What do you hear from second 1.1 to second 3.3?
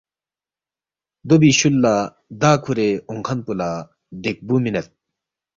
دو بی شُول لہ دا کُھورے اونگ